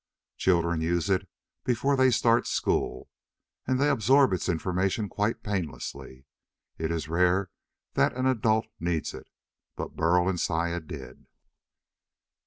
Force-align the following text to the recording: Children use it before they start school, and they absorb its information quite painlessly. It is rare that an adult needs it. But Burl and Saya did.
Children 0.37 0.81
use 0.81 1.11
it 1.11 1.27
before 1.63 1.95
they 1.95 2.09
start 2.09 2.47
school, 2.47 3.11
and 3.67 3.79
they 3.79 3.87
absorb 3.87 4.33
its 4.33 4.49
information 4.49 5.07
quite 5.07 5.43
painlessly. 5.43 6.25
It 6.79 6.89
is 6.91 7.07
rare 7.07 7.51
that 7.93 8.15
an 8.15 8.25
adult 8.25 8.65
needs 8.79 9.13
it. 9.13 9.27
But 9.75 9.95
Burl 9.95 10.27
and 10.27 10.39
Saya 10.39 10.79
did. 10.79 11.27